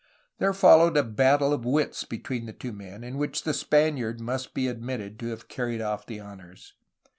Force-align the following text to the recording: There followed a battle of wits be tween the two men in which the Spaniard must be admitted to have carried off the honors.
There 0.39 0.51
followed 0.51 0.97
a 0.97 1.03
battle 1.03 1.53
of 1.53 1.63
wits 1.63 2.05
be 2.05 2.17
tween 2.17 2.47
the 2.47 2.53
two 2.53 2.71
men 2.73 3.03
in 3.03 3.19
which 3.19 3.43
the 3.43 3.53
Spaniard 3.53 4.19
must 4.19 4.55
be 4.55 4.67
admitted 4.67 5.19
to 5.19 5.27
have 5.27 5.47
carried 5.47 5.79
off 5.79 6.07
the 6.07 6.19
honors. 6.19 6.73